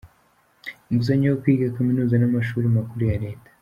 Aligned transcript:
inguzanyo 0.89 1.25
yo 1.29 1.39
kwiga 1.41 1.73
kaminuza 1.77 2.13
n’amashuri 2.17 2.67
makuru 2.75 3.03
ya 3.11 3.17
leta. 3.25 3.49